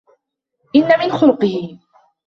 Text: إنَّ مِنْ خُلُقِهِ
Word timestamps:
إنَّ 0.75 0.99
مِنْ 0.99 1.09
خُلُقِهِ 1.11 1.79